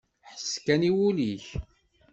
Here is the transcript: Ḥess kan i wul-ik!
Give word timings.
Ḥess 0.29 0.51
kan 0.65 0.87
i 0.89 0.91
wul-ik! 0.95 1.45